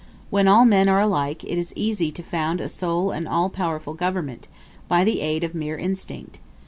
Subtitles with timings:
[0.31, 3.93] When all men are alike, it is easy to found a sole and all powerful
[3.93, 4.47] government,
[4.87, 6.39] by the aid of mere instinct.